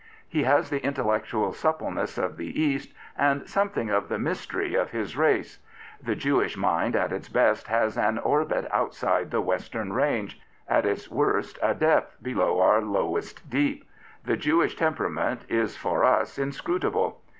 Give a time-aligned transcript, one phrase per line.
[0.27, 5.15] He has the intellectual suppleness of the East, and something of the mystery of his
[5.15, 5.59] race.
[6.01, 11.11] The Jewish mind at its best has an orbit outside the Western range, at its
[11.11, 13.87] worst a depth below our lowest deep;
[14.25, 17.17] the Jewish temperament is for us inscnitable.